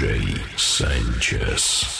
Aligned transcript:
DJ 0.00 0.40
Sanchez. 0.56 1.99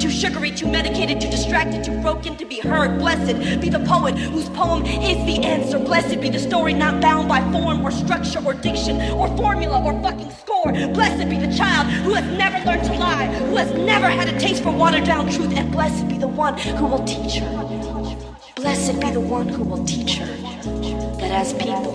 Too 0.00 0.10
sugary, 0.10 0.50
too 0.50 0.66
medicated, 0.66 1.20
too 1.20 1.30
distracted, 1.30 1.84
too 1.84 2.00
broken 2.00 2.36
to 2.36 2.44
be 2.44 2.60
heard. 2.60 2.98
Blessed 2.98 3.60
be 3.60 3.68
the 3.68 3.80
poet 3.80 4.18
whose 4.18 4.48
poem 4.50 4.84
is 4.86 5.18
the 5.26 5.44
answer. 5.44 5.78
Blessed 5.78 6.20
be 6.20 6.30
the 6.30 6.38
story 6.38 6.74
not 6.74 7.00
bound 7.00 7.28
by 7.28 7.40
form 7.52 7.84
or 7.84 7.90
structure 7.90 8.40
or 8.44 8.54
diction 8.54 9.00
or 9.12 9.28
formula 9.36 9.82
or 9.84 9.92
fucking 10.02 10.30
score. 10.30 10.72
Blessed 10.72 11.28
be 11.28 11.38
the 11.38 11.54
child 11.56 11.86
who 12.04 12.14
has 12.14 12.24
never 12.38 12.58
learned 12.64 12.84
to 12.84 12.94
lie, 12.94 13.26
who 13.26 13.56
has 13.56 13.70
never 13.72 14.08
had 14.08 14.28
a 14.28 14.38
taste 14.38 14.62
for 14.62 14.72
watered 14.72 15.04
down 15.04 15.30
truth, 15.30 15.52
and 15.56 15.70
blessed 15.70 16.08
be 16.08 16.18
the 16.18 16.28
one 16.28 16.56
who 16.58 16.86
will 16.86 17.04
teach 17.04 17.36
her. 17.36 17.50
Blessed 18.56 19.00
be 19.00 19.10
the 19.10 19.20
one 19.20 19.48
who 19.48 19.64
will 19.64 19.84
teach 19.84 20.16
her 20.16 20.26
that 21.20 21.30
as 21.30 21.52
people, 21.54 21.92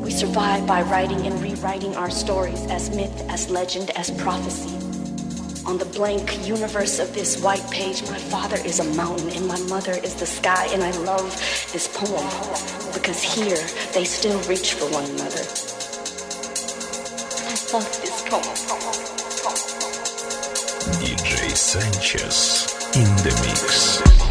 we 0.00 0.10
survive 0.10 0.66
by 0.66 0.82
writing 0.82 1.26
and 1.26 1.40
rewriting 1.40 1.94
our 1.96 2.10
stories 2.10 2.66
as 2.66 2.90
myth, 2.94 3.24
as 3.28 3.48
legend, 3.50 3.90
as 3.90 4.10
prophecy. 4.10 4.81
On 5.64 5.78
the 5.78 5.84
blank 5.84 6.46
universe 6.46 6.98
of 6.98 7.14
this 7.14 7.40
white 7.40 7.64
page, 7.70 8.02
my 8.10 8.18
father 8.18 8.56
is 8.64 8.80
a 8.80 8.84
mountain 8.96 9.28
and 9.30 9.46
my 9.46 9.60
mother 9.68 9.92
is 9.92 10.14
the 10.16 10.26
sky, 10.26 10.66
and 10.72 10.82
I 10.82 10.90
love 11.02 11.30
this 11.72 11.86
poem 11.86 12.26
because 12.92 13.22
here 13.22 13.62
they 13.94 14.04
still 14.04 14.40
reach 14.48 14.74
for 14.74 14.86
one 14.86 15.04
another. 15.04 15.44
I 17.46 17.54
love 17.72 18.00
this 18.02 18.22
poem. 18.28 18.42
DJ 20.98 21.56
Sanchez 21.56 22.66
in 22.96 23.04
the 23.22 23.32
mix. 23.46 24.21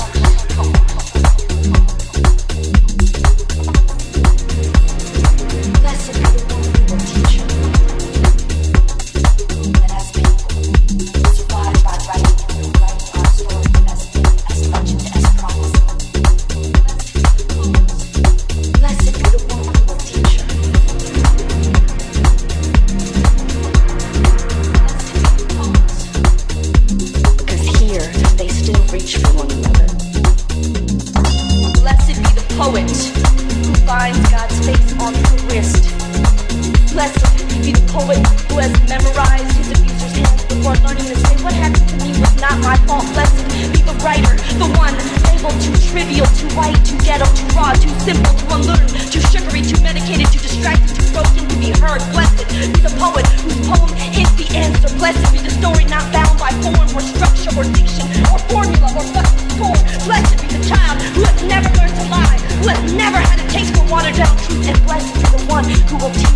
blessed 64.85 65.13
to 65.15 65.21
the 65.21 65.45
one 65.47 65.63
who 65.63 65.97
will 65.97 66.11
teach. 66.11 66.30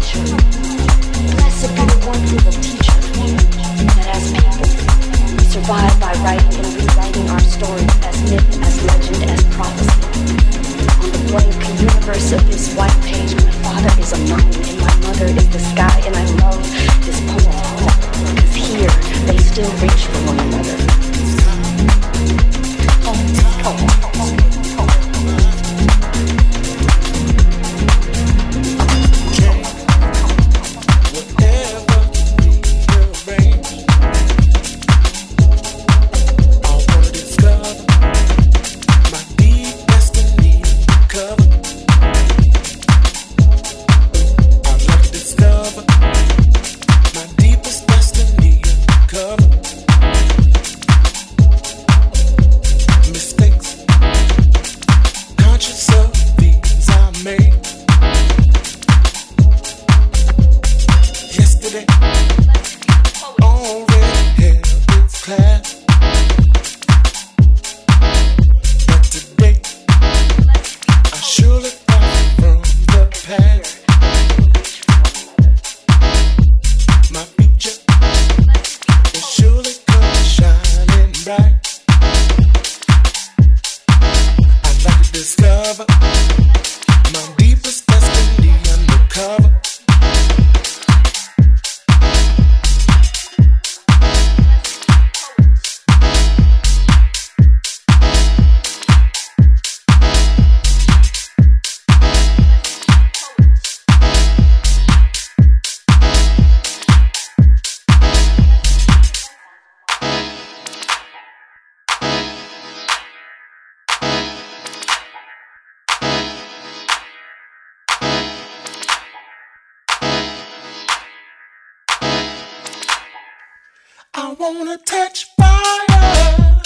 wanna 124.39 124.77
touch 124.77 125.31
fire. 125.37 126.61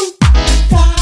Ooh, 0.00 0.12
fire. 0.70 0.97